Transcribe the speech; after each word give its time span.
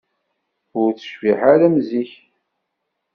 Ur 0.79 0.89
tecbiḥ 0.93 1.39
ara 1.53 1.65
am 1.67 1.75
zik. 1.89 2.11